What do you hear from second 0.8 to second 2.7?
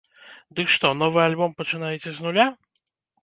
новы альбом пачынаецца з нуля?